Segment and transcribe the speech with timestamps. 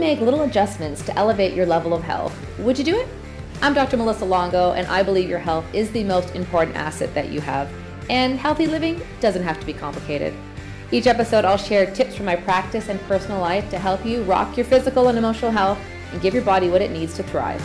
[0.00, 3.06] make little adjustments to elevate your level of health, would you do it?
[3.60, 3.98] I'm Dr.
[3.98, 7.70] Melissa Longo, and I believe your health is the most important asset that you have.
[8.08, 10.32] And healthy living doesn't have to be complicated.
[10.90, 14.56] Each episode, I'll share tips from my practice and personal life to help you rock
[14.56, 15.78] your physical and emotional health
[16.12, 17.62] and give your body what it needs to thrive.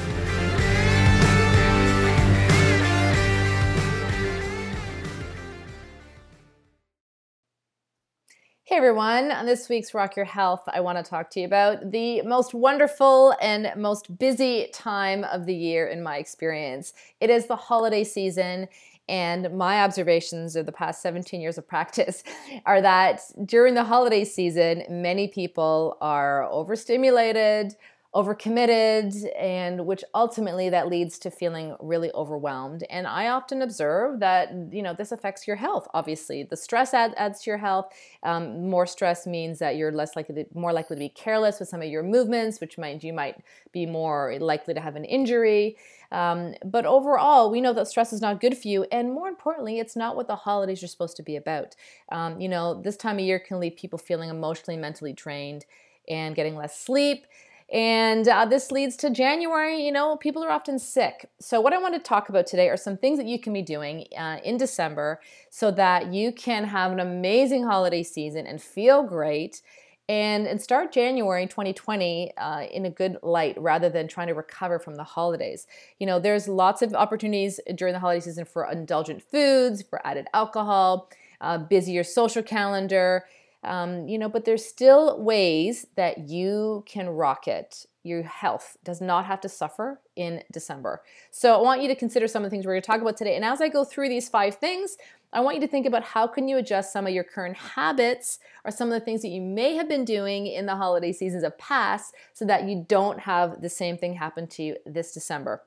[8.68, 11.92] Hey everyone, on this week's Rock Your Health, I want to talk to you about
[11.92, 16.92] the most wonderful and most busy time of the year in my experience.
[17.22, 18.68] It is the holiday season,
[19.08, 22.24] and my observations of the past 17 years of practice
[22.66, 27.76] are that during the holiday season, many people are overstimulated,
[28.16, 34.54] overcommitted and which ultimately that leads to feeling really overwhelmed and i often observe that
[34.72, 37.92] you know this affects your health obviously the stress add, adds to your health
[38.24, 41.68] um, more stress means that you're less likely to, more likely to be careless with
[41.68, 43.36] some of your movements which means you might
[43.74, 45.76] be more likely to have an injury
[46.12, 49.80] um, but overall, we know that stress is not good for you, and more importantly,
[49.80, 51.76] it's not what the holidays are supposed to be about.
[52.12, 55.66] Um, you know, this time of year can leave people feeling emotionally, mentally drained,
[56.08, 57.26] and getting less sleep.
[57.72, 61.30] And uh, this leads to January, you know, people are often sick.
[61.40, 63.64] So, what I want to talk about today are some things that you can be
[63.64, 69.02] doing uh, in December so that you can have an amazing holiday season and feel
[69.02, 69.64] great
[70.08, 74.78] and, and start January 2020 uh, in a good light rather than trying to recover
[74.78, 75.66] from the holidays.
[76.00, 80.28] You know, there's lots of opportunities during the holiday season for indulgent foods, for added
[80.34, 81.10] alcohol,
[81.42, 83.26] uh, busier social calendar
[83.66, 87.86] um, you know, but there's still ways that you can rock it.
[88.04, 91.02] Your health does not have to suffer in December.
[91.32, 93.18] So I want you to consider some of the things we're going to talk about
[93.18, 93.36] today.
[93.36, 94.98] And as I go through these five things,
[95.34, 98.40] I want you to think about how can you adjust some of your current habits
[98.64, 101.44] or some of the things that you may have been doing in the holiday seasons
[101.44, 105.64] of past so that you don't have the same thing happen to you this December.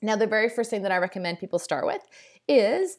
[0.00, 2.02] Now, the very first thing that I recommend people start with
[2.48, 2.96] is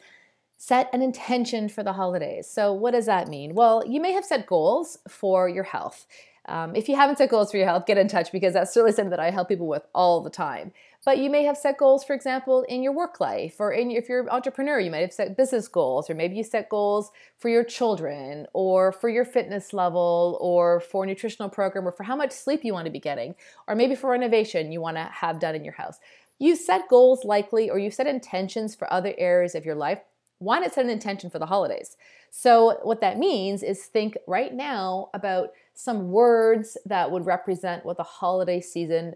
[0.65, 2.47] set an intention for the holidays.
[2.49, 3.53] So, what does that mean?
[3.53, 6.07] Well, you may have set goals for your health.
[6.45, 8.93] Um, if you haven't set goals for your health, get in touch because that's certainly
[8.93, 10.71] something that I help people with all the time.
[11.03, 14.07] But you may have set goals, for example, in your work life, or in, if
[14.07, 17.49] you're an entrepreneur, you might have set business goals, or maybe you set goals for
[17.49, 22.15] your children, or for your fitness level, or for a nutritional program, or for how
[22.15, 23.35] much sleep you want to be getting,
[23.67, 25.99] or maybe for renovation you want to have done in your house.
[26.39, 29.99] You set goals likely, or you set intentions for other areas of your life
[30.43, 31.97] why not set an intention for the holidays?
[32.29, 37.97] So, what that means is think right now about some words that would represent what
[37.97, 39.15] the holiday season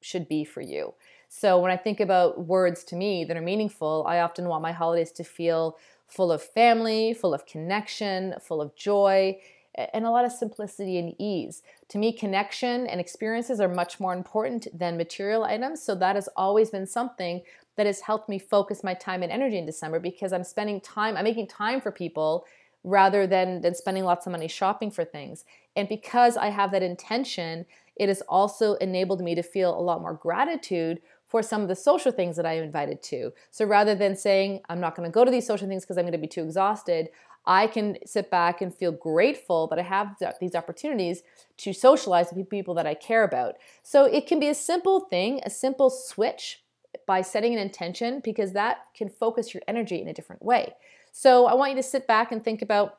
[0.00, 0.94] should be for you.
[1.28, 4.72] So, when I think about words to me that are meaningful, I often want my
[4.72, 9.38] holidays to feel full of family, full of connection, full of joy,
[9.74, 11.62] and a lot of simplicity and ease.
[11.88, 15.82] To me, connection and experiences are much more important than material items.
[15.82, 17.42] So, that has always been something
[17.78, 21.16] that has helped me focus my time and energy in December because I'm spending time,
[21.16, 22.44] I'm making time for people
[22.82, 25.44] rather than, than spending lots of money shopping for things.
[25.76, 30.00] And because I have that intention, it has also enabled me to feel a lot
[30.00, 33.32] more gratitude for some of the social things that I'm invited to.
[33.52, 36.18] So rather than saying, I'm not gonna go to these social things because I'm gonna
[36.18, 37.10] be too exhausted,
[37.46, 41.22] I can sit back and feel grateful that I have these opportunities
[41.58, 43.54] to socialize with people that I care about.
[43.84, 46.62] So it can be a simple thing, a simple switch
[47.08, 50.74] by setting an intention because that can focus your energy in a different way.
[51.10, 52.98] So I want you to sit back and think about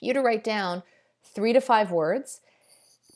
[0.00, 0.82] you to write down
[1.22, 2.40] three to five words,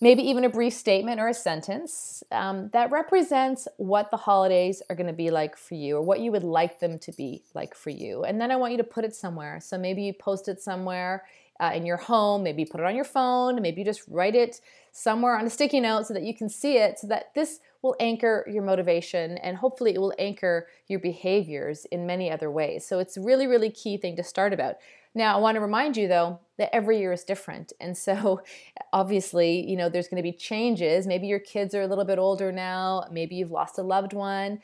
[0.01, 4.95] maybe even a brief statement or a sentence um, that represents what the holidays are
[4.95, 7.75] going to be like for you or what you would like them to be like
[7.75, 8.23] for you.
[8.23, 9.59] And then I want you to put it somewhere.
[9.61, 11.25] So maybe you post it somewhere
[11.59, 14.61] uh, in your home, maybe put it on your phone, maybe you just write it
[14.93, 17.97] somewhere on a sticky note so that you can see it so that this will
[18.01, 22.87] anchor your motivation and hopefully it will anchor your behaviors in many other ways.
[22.87, 24.77] So it's really, really key thing to start about.
[25.15, 27.73] Now, I want to remind you though that every year is different.
[27.81, 28.43] And so
[28.93, 31.07] obviously, you know, there's going to be changes.
[31.07, 34.61] Maybe your kids are a little bit older now, maybe you've lost a loved one.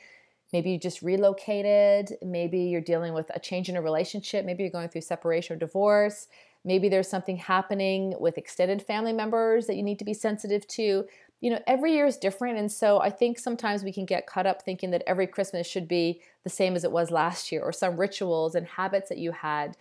[0.53, 2.17] Maybe you just relocated.
[2.21, 4.45] Maybe you're dealing with a change in a relationship.
[4.45, 6.27] Maybe you're going through separation or divorce.
[6.63, 11.05] Maybe there's something happening with extended family members that you need to be sensitive to.
[11.41, 12.57] You know, every year is different.
[12.57, 15.87] And so I think sometimes we can get caught up thinking that every Christmas should
[15.87, 19.31] be the same as it was last year, or some rituals and habits that you
[19.31, 19.75] had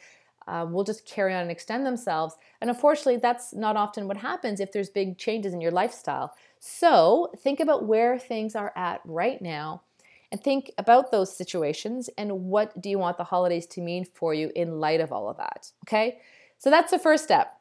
[0.47, 2.37] um, will just carry on and extend themselves.
[2.61, 6.35] And unfortunately, that's not often what happens if there's big changes in your lifestyle.
[6.59, 9.83] So think about where things are at right now
[10.31, 14.35] and think about those situations and what do you want the holidays to mean for
[14.35, 15.71] you in light of all of that.
[15.87, 16.19] Okay?
[16.59, 17.59] So that's the first step.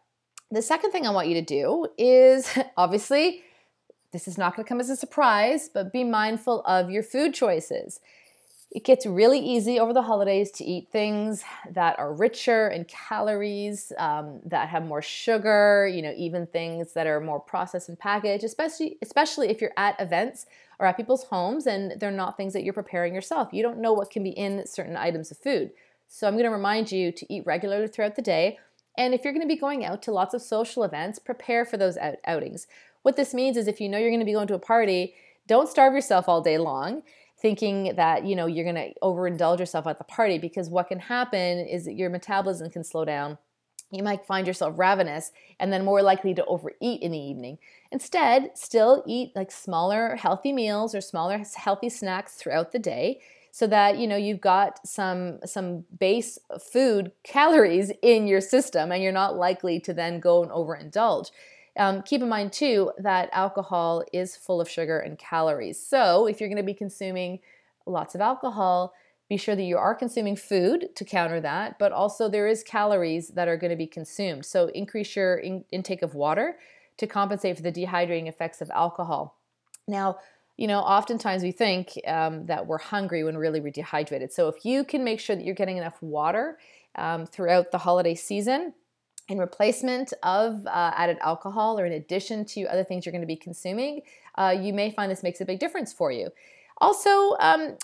[0.51, 3.43] The second thing I want you to do is obviously
[4.13, 7.33] this is not going to come as a surprise, but be mindful of your food
[7.33, 7.99] choices.
[8.71, 13.91] It gets really easy over the holidays to eat things that are richer in calories,
[13.97, 18.43] um, that have more sugar, you know, even things that are more processed and packaged,
[18.43, 20.45] especially, especially if you're at events
[20.79, 23.49] or at people's homes and they're not things that you're preparing yourself.
[23.51, 25.71] You don't know what can be in certain items of food.
[26.07, 28.57] So I'm going to remind you to eat regularly throughout the day.
[28.97, 31.77] And if you're going to be going out to lots of social events, prepare for
[31.77, 32.67] those out- outings.
[33.03, 35.13] What this means is if you know you're going to be going to a party,
[35.47, 37.03] don't starve yourself all day long
[37.41, 40.99] thinking that you know you're going to overindulge yourself at the party because what can
[40.99, 43.37] happen is that your metabolism can slow down
[43.93, 47.59] you might find yourself ravenous and then more likely to overeat in the evening.
[47.91, 53.21] Instead, still eat like smaller healthy meals or smaller healthy snacks throughout the day
[53.51, 56.39] so that you know you've got some some base
[56.71, 61.29] food calories in your system and you're not likely to then go and overindulge.
[61.77, 65.79] Um, keep in mind too that alcohol is full of sugar and calories.
[65.79, 67.39] So if you're going to be consuming
[67.85, 68.93] lots of alcohol,
[69.29, 73.29] be sure that you are consuming food to counter that, but also there is calories
[73.29, 74.45] that are going to be consumed.
[74.45, 76.57] So increase your in- intake of water
[76.97, 79.39] to compensate for the dehydrating effects of alcohol.
[79.87, 80.19] Now,
[80.57, 84.31] you know, oftentimes we think um, that we're hungry when really we're dehydrated.
[84.31, 86.59] So if you can make sure that you're getting enough water
[86.95, 88.73] um, throughout the holiday season,
[89.29, 93.27] in replacement of uh, added alcohol or in addition to other things you're going to
[93.27, 94.01] be consuming,
[94.35, 96.29] uh, you may find this makes a big difference for you.
[96.79, 97.77] Also, um,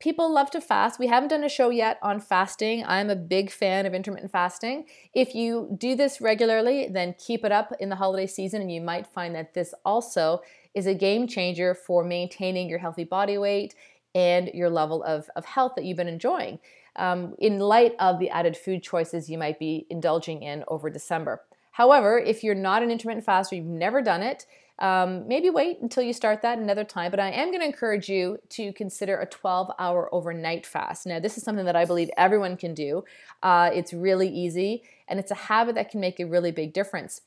[0.00, 0.98] people love to fast.
[0.98, 2.84] We haven't done a show yet on fasting.
[2.86, 4.86] I'm a big fan of intermittent fasting.
[5.12, 8.80] If you do this regularly, then keep it up in the holiday season, and you
[8.80, 10.40] might find that this also
[10.74, 13.74] is a game changer for maintaining your healthy body weight
[14.14, 16.58] and your level of, of health that you've been enjoying
[16.98, 21.42] um, in light of the added food choices you might be indulging in over December.
[21.72, 24.46] However, if you're not an intermittent faster, you've never done it,
[24.80, 27.10] um, maybe wait until you start that another time.
[27.10, 31.06] But I am going to encourage you to consider a 12 hour overnight fast.
[31.06, 33.04] Now, this is something that I believe everyone can do.
[33.42, 37.22] Uh, it's really easy and it's a habit that can make a really big difference.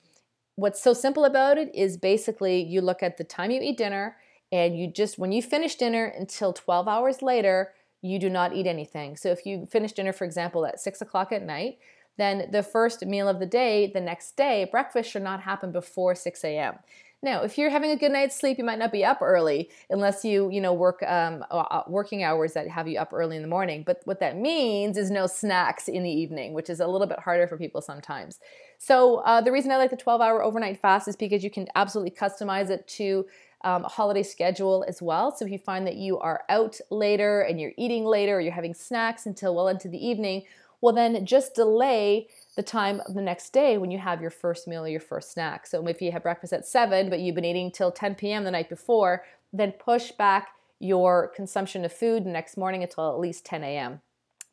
[0.55, 4.17] What's so simple about it is basically you look at the time you eat dinner
[4.51, 8.67] and you just, when you finish dinner until 12 hours later, you do not eat
[8.67, 9.15] anything.
[9.15, 11.77] So if you finish dinner, for example, at six o'clock at night,
[12.17, 16.13] then the first meal of the day, the next day, breakfast should not happen before
[16.13, 16.75] 6 a.m.
[17.23, 20.25] Now, if you're having a good night's sleep, you might not be up early unless
[20.25, 21.45] you, you know, work um,
[21.87, 23.83] working hours that have you up early in the morning.
[23.85, 27.19] But what that means is no snacks in the evening, which is a little bit
[27.19, 28.39] harder for people sometimes.
[28.79, 32.11] So uh, the reason I like the 12-hour overnight fast is because you can absolutely
[32.11, 33.27] customize it to
[33.63, 35.35] um, holiday schedule as well.
[35.35, 38.53] So if you find that you are out later and you're eating later or you're
[38.53, 40.43] having snacks until well into the evening,
[40.81, 44.67] well, then just delay the time of the next day when you have your first
[44.67, 45.67] meal or your first snack.
[45.67, 48.43] So if you have breakfast at 7, but you've been eating till 10 p.m.
[48.43, 49.23] the night before,
[49.53, 50.49] then push back
[50.79, 54.01] your consumption of food the next morning until at least 10 a.m.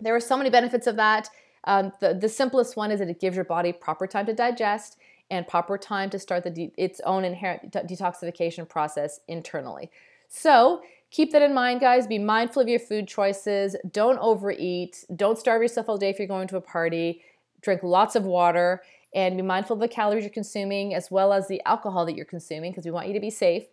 [0.01, 1.31] There are so many benefits of that.
[1.65, 4.99] Um, the, the simplest one is that it gives your body proper time to digest
[5.31, 9.91] and proper time to start de- its own inherent de- detoxification process internally.
[10.29, 12.07] So, keep that in mind, guys.
[12.07, 13.77] Be mindful of your food choices.
[13.91, 15.05] Don't overeat.
[15.15, 17.23] Don't starve yourself all day if you're going to a party.
[17.61, 18.83] Drink lots of water
[19.15, 22.27] and be mindful of the calories you're consuming as well as the alcohol that you're
[22.27, 23.65] consuming because we want you to be safe.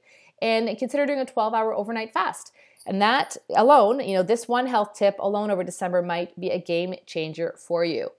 [0.41, 2.51] And consider doing a 12 hour overnight fast.
[2.85, 6.59] And that alone, you know, this one health tip alone over December might be a
[6.59, 8.11] game changer for you.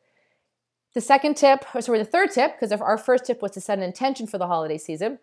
[0.97, 3.77] The second tip, or sorry, the third tip, because our first tip was to set
[3.77, 5.19] an intention for the holiday season.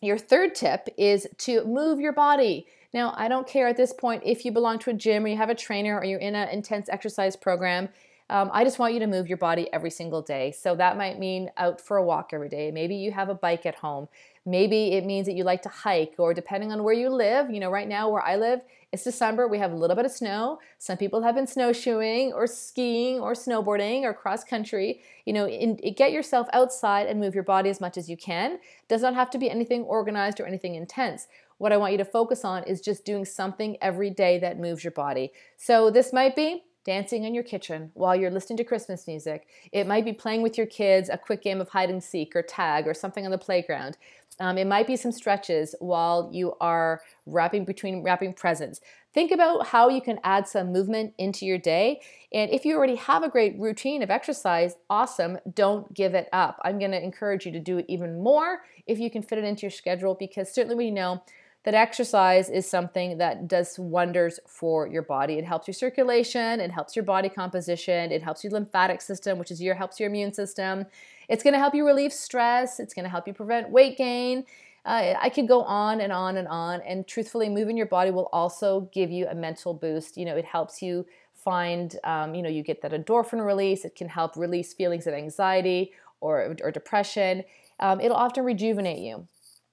[0.00, 2.66] Your third tip is to move your body.
[2.94, 5.36] Now, I don't care at this point if you belong to a gym or you
[5.36, 7.90] have a trainer or you're in an intense exercise program.
[8.30, 10.52] Um, I just want you to move your body every single day.
[10.52, 12.70] So that might mean out for a walk every day.
[12.70, 14.08] Maybe you have a bike at home.
[14.44, 17.60] Maybe it means that you like to hike, or depending on where you live, you
[17.60, 18.60] know, right now where I live,
[18.92, 20.58] it's December, we have a little bit of snow.
[20.78, 25.02] Some people have been snowshoeing or skiing or snowboarding or cross country.
[25.26, 28.58] You know, in, get yourself outside and move your body as much as you can.
[28.88, 31.28] Does not have to be anything organized or anything intense.
[31.58, 34.82] What I want you to focus on is just doing something every day that moves
[34.82, 35.32] your body.
[35.58, 39.46] So this might be dancing in your kitchen while you're listening to Christmas music.
[39.72, 42.40] It might be playing with your kids a quick game of hide and seek or
[42.40, 43.98] tag or something on the playground.
[44.40, 48.80] Um, it might be some stretches while you are wrapping between wrapping presents.
[49.12, 52.00] Think about how you can add some movement into your day.
[52.32, 56.58] And if you already have a great routine of exercise, awesome, don't give it up.
[56.64, 59.44] I'm going to encourage you to do it even more if you can fit it
[59.44, 61.22] into your schedule because certainly we know
[61.68, 65.34] that exercise is something that does wonders for your body.
[65.34, 69.50] It helps your circulation, it helps your body composition, it helps your lymphatic system, which
[69.50, 70.86] is your helps your immune system.
[71.28, 74.46] It's going to help you relieve stress, it's going to help you prevent weight gain.
[74.86, 76.80] Uh, I could go on and on and on.
[76.86, 80.16] And truthfully, moving your body will also give you a mental boost.
[80.16, 83.84] You know, it helps you find, um, you know, you get that endorphin release.
[83.84, 87.44] It can help release feelings of anxiety or, or depression.
[87.78, 89.28] Um, it'll often rejuvenate you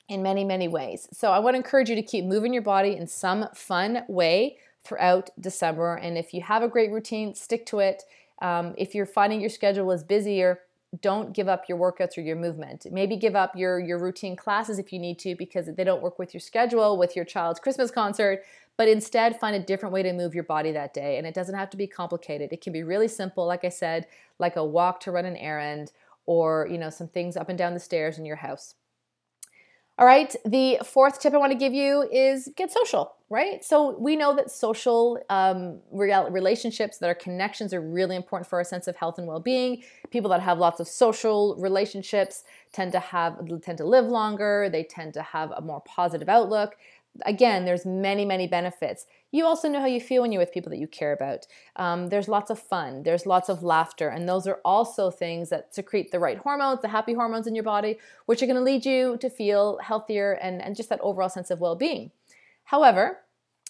[0.07, 1.07] in many, many ways.
[1.11, 4.57] So I want to encourage you to keep moving your body in some fun way
[4.83, 5.95] throughout December.
[5.95, 8.03] And if you have a great routine, stick to it.
[8.41, 10.61] Um, if you're finding your schedule is busier,
[11.01, 12.85] don't give up your workouts or your movement.
[12.91, 16.19] Maybe give up your, your routine classes if you need to because they don't work
[16.19, 18.43] with your schedule, with your child's Christmas concert,
[18.77, 21.17] but instead find a different way to move your body that day.
[21.17, 22.53] And it doesn't have to be complicated.
[22.53, 24.07] It can be really simple, like I said,
[24.39, 25.91] like a walk to run an errand
[26.25, 28.75] or, you know, some things up and down the stairs in your house.
[29.97, 33.63] All right, the fourth tip I want to give you is get social, right?
[33.63, 38.65] So we know that social um, relationships, that our connections are really important for our
[38.65, 39.83] sense of health and well-being.
[40.11, 44.69] People that have lots of social relationships tend to have tend to live longer.
[44.69, 46.75] They tend to have a more positive outlook
[47.25, 49.05] again, there's many, many benefits.
[49.35, 51.45] You also know how you feel when you're with people that you care about.
[51.75, 55.75] Um, there's lots of fun, there's lots of laughter, and those are also things that
[55.75, 58.85] secrete the right hormones, the happy hormones in your body, which are going to lead
[58.85, 62.11] you to feel healthier and, and just that overall sense of well being.
[62.63, 63.25] However,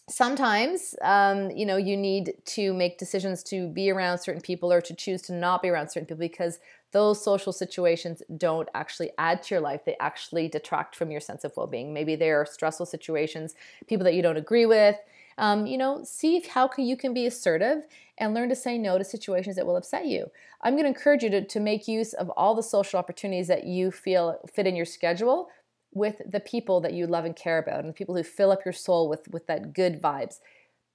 [0.07, 4.79] sometimes um, you know you need to make decisions to be around certain people or
[4.79, 6.59] to choose to not be around certain people because
[6.91, 11.43] those social situations don't actually add to your life they actually detract from your sense
[11.43, 13.55] of well-being maybe they are stressful situations
[13.87, 14.95] people that you don't agree with
[15.37, 17.83] um, you know see how can, you can be assertive
[18.17, 20.27] and learn to say no to situations that will upset you.
[20.61, 23.65] I'm going to encourage you to, to make use of all the social opportunities that
[23.65, 25.49] you feel fit in your schedule
[25.93, 28.65] with the people that you love and care about and the people who fill up
[28.65, 30.39] your soul with with that good vibes.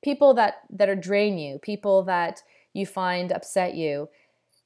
[0.02, 2.42] People that that are drain you people that
[2.72, 4.08] you find upset you.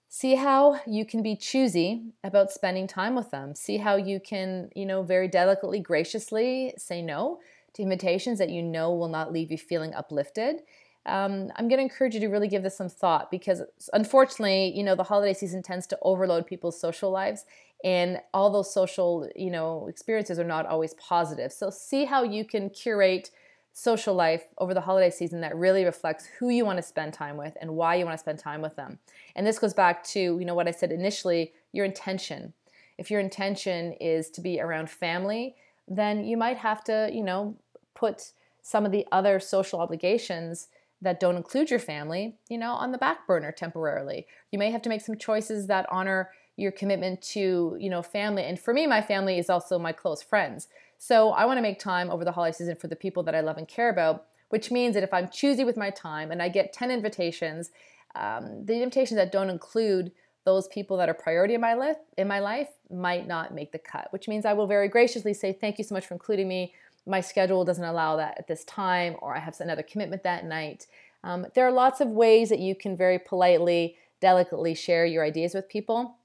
[0.08, 3.56] See how you can be choosy about spending time with them.
[3.56, 7.40] See how you can you know very delicately graciously say no
[7.74, 10.62] to invitations that you know will not leave you feeling uplifted
[11.06, 13.62] um, i'm going to encourage you to really give this some thought because
[13.92, 17.44] unfortunately you know the holiday season tends to overload people's social lives
[17.84, 21.52] and all those social you know experiences are not always positive.
[21.52, 23.30] So see how you can curate
[23.74, 27.36] social life over the holiday season that really reflects who you want to spend time
[27.36, 28.98] with and why you want to spend time with them.
[29.34, 32.54] And this goes back to you know what i said initially your intention.
[32.96, 37.54] If your intention is to be around family then you might have to you know
[37.94, 38.32] put
[38.62, 40.68] some of the other social obligations
[41.02, 44.26] that don't include your family you know on the back burner temporarily.
[44.50, 48.44] You may have to make some choices that honor your commitment to you know family.
[48.44, 50.68] And for me my family is also my close friends.
[50.98, 53.40] So i want to make time over the holiday season for the people that i
[53.40, 56.48] love and care about which means that if i'm choosy with my time and i
[56.48, 57.70] get 10 invitations
[58.14, 60.12] um, the invitations that don't include
[60.44, 63.78] those people that are priority in my life in my life might not make the
[63.78, 66.72] cut which means i will very graciously say thank you so much for including me
[67.06, 70.87] my schedule doesn't allow that at this time or i have another commitment that night
[71.23, 75.54] um, there are lots of ways that you can very politely delicately share your ideas
[75.54, 76.16] with people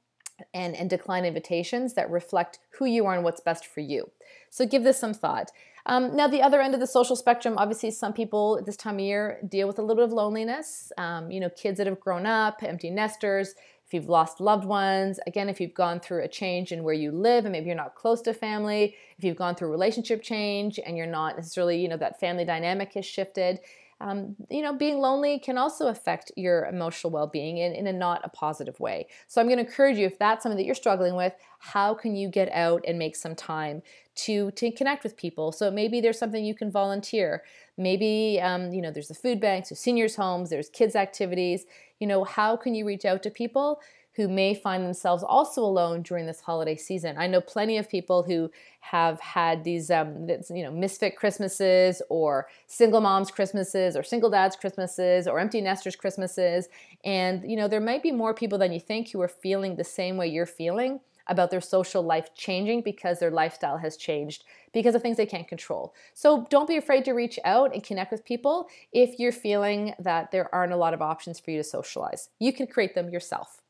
[0.53, 4.09] and, and decline invitations that reflect who you are and what's best for you.
[4.50, 5.51] So give this some thought.
[5.86, 8.95] Um, now, the other end of the social spectrum, obviously, some people at this time
[8.95, 10.91] of year deal with a little bit of loneliness.
[10.98, 13.55] Um, you know, kids that have grown up, empty nesters,
[13.89, 17.12] if you've lost loved ones, again, if you've gone through a change in where you
[17.12, 20.96] live and maybe you're not close to family, if you've gone through relationship change and
[20.96, 23.60] you're not necessarily, you know, that family dynamic has shifted,
[24.01, 27.93] um, you know, being lonely can also affect your emotional well being in, in a
[27.93, 29.07] not a positive way.
[29.27, 32.15] So I'm going to encourage you, if that's something that you're struggling with, how can
[32.15, 33.81] you get out and make some time
[34.15, 35.51] to, to connect with people?
[35.51, 37.43] So maybe there's something you can volunteer.
[37.77, 41.65] Maybe, um, you know, there's the food banks, there's seniors' homes, there's kids' activities.
[41.99, 43.81] You know, how can you reach out to people
[44.19, 47.17] who may find themselves also alone during this holiday season.
[47.17, 52.49] I know plenty of people who have had these, um, you know, misfit Christmases or
[52.67, 56.67] single moms Christmases or single dads Christmases or empty nesters Christmases.
[57.05, 59.85] And, you know, there might be more people than you think who are feeling the
[59.85, 64.95] same way you're feeling about their social life changing because their lifestyle has changed because
[64.95, 65.93] of things they can't control.
[66.13, 70.31] So don't be afraid to reach out and connect with people if you're feeling that
[70.31, 72.27] there aren't a lot of options for you to socialize.
[72.38, 73.61] You can create them yourself.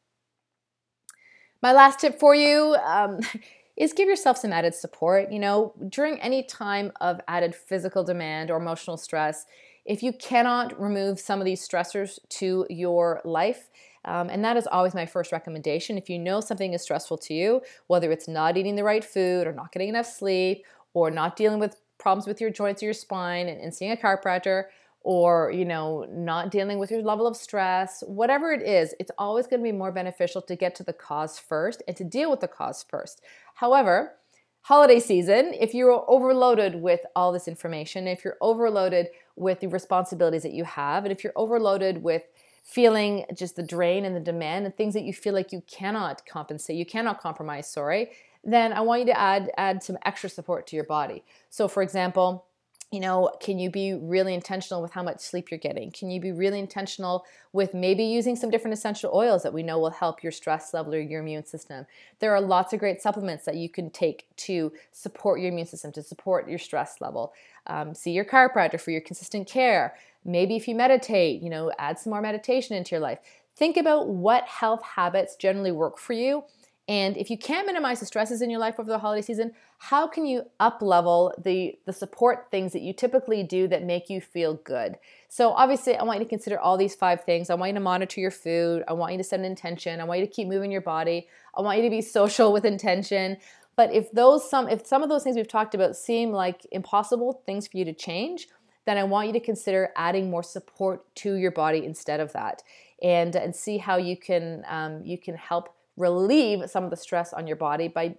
[1.62, 3.20] My last tip for you um,
[3.78, 5.32] is give yourself some added support.
[5.32, 9.46] You know, during any time of added physical demand or emotional stress,
[9.86, 13.70] if you cannot remove some of these stressors to your life,
[14.06, 15.98] um, and that is always my first recommendation.
[15.98, 19.48] If you know something is stressful to you, whether it's not eating the right food
[19.48, 22.94] or not getting enough sleep or not dealing with problems with your joints or your
[22.94, 24.66] spine and, and seeing a chiropractor,
[25.02, 29.48] or you know not dealing with your level of stress whatever it is it's always
[29.48, 32.42] going to be more beneficial to get to the cause first and to deal with
[32.42, 33.22] the cause first
[33.56, 34.14] however
[34.62, 40.44] holiday season, if you're overloaded with all this information, if you're overloaded with the responsibilities
[40.44, 42.24] that you have, and if you're overloaded with
[42.64, 46.26] feeling just the drain and the demand and things that you feel like you cannot
[46.26, 48.12] compensate, you cannot compromise, sorry,
[48.44, 51.24] then I want you to add add some extra support to your body.
[51.50, 52.46] So for example,
[52.92, 55.92] you know, can you be really intentional with how much sleep you're getting?
[55.92, 59.78] Can you be really intentional with maybe using some different essential oils that we know
[59.78, 61.86] will help your stress level or your immune system?
[62.18, 65.92] There are lots of great supplements that you can take to support your immune system,
[65.94, 67.34] to support your stress level.
[67.68, 69.96] Um, see your chiropractor for your consistent care.
[70.26, 73.20] Maybe if you meditate, you know, add some more meditation into your life.
[73.56, 76.44] Think about what health habits generally work for you
[76.90, 80.08] and if you can't minimize the stresses in your life over the holiday season, how
[80.08, 84.20] can you up level the, the support things that you typically do that make you
[84.20, 84.98] feel good?
[85.28, 87.52] So, obviously, I want you to consider all these five things.
[87.52, 88.84] I want you to monitor your food.
[88.88, 90.02] I want you to set an intention.
[90.02, 91.28] I want you to keep moving your body.
[91.56, 93.38] I want you to be social with intention.
[93.76, 97.44] But if those some if some of those things we've talked about seem like impossible
[97.46, 98.48] things for you to change,
[98.88, 102.64] then I want you to consider adding more support to your body instead of that,
[103.04, 107.34] and and see how you can um, you can help relieve some of the stress
[107.34, 108.16] on your body by,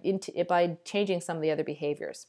[0.47, 2.27] by changing some of the other behaviors.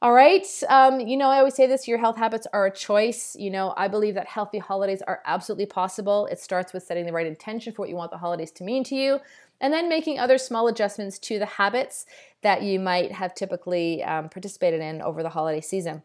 [0.00, 0.46] All right.
[0.68, 3.34] Um, you know, I always say this your health habits are a choice.
[3.36, 6.26] You know, I believe that healthy holidays are absolutely possible.
[6.26, 8.84] It starts with setting the right intention for what you want the holidays to mean
[8.84, 9.18] to you,
[9.60, 12.06] and then making other small adjustments to the habits
[12.42, 16.04] that you might have typically um, participated in over the holiday season.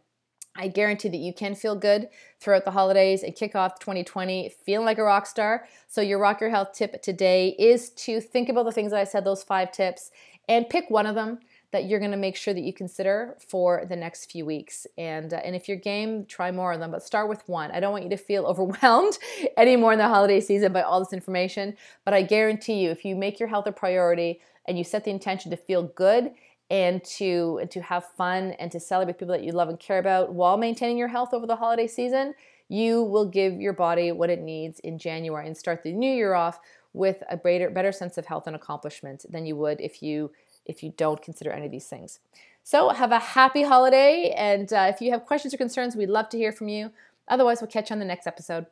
[0.55, 4.85] I guarantee that you can feel good throughout the holidays and kick off 2020 feeling
[4.85, 5.67] like a rock star.
[5.87, 9.03] So, your Rock Your Health tip today is to think about the things that I
[9.03, 10.11] said, those five tips,
[10.47, 11.39] and pick one of them
[11.71, 14.85] that you're going to make sure that you consider for the next few weeks.
[14.95, 17.71] And uh, and if you're game, try more of them, but start with one.
[17.71, 19.17] I don't want you to feel overwhelmed
[19.57, 23.15] anymore in the holiday season by all this information, but I guarantee you if you
[23.15, 26.31] make your health a priority and you set the intention to feel good
[26.69, 29.99] and to and to have fun and to celebrate people that you love and care
[29.99, 32.33] about while maintaining your health over the holiday season,
[32.69, 36.33] you will give your body what it needs in January and start the new year
[36.33, 36.59] off
[36.93, 40.31] with a better better sense of health and accomplishment than you would if you
[40.65, 42.19] if you don't consider any of these things.
[42.63, 46.29] So have a happy holiday, and uh, if you have questions or concerns, we'd love
[46.29, 46.91] to hear from you.
[47.27, 48.67] Otherwise, we'll catch you on the next episode.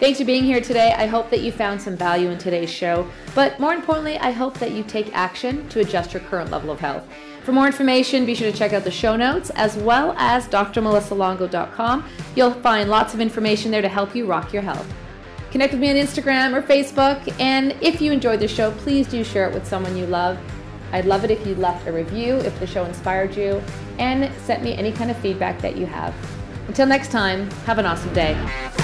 [0.00, 0.94] Thanks for being here today.
[0.96, 3.06] I hope that you found some value in today's show.
[3.34, 6.80] But more importantly, I hope that you take action to adjust your current level of
[6.80, 7.06] health.
[7.44, 12.08] For more information, be sure to check out the show notes as well as drmelissalongo.com.
[12.34, 14.90] You'll find lots of information there to help you rock your health.
[15.50, 19.22] Connect with me on Instagram or Facebook, and if you enjoyed the show, please do
[19.22, 20.38] share it with someone you love.
[20.92, 23.62] I'd love it if you left a review if the show inspired you,
[23.98, 26.14] and sent me any kind of feedback that you have.
[26.68, 28.79] Until next time, have an awesome day.